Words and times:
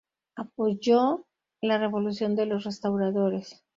Apoyó 0.35 1.27
la 1.61 1.77
Revolución 1.77 2.35
de 2.35 2.47
los 2.47 2.63
Restauradores. 2.63 3.63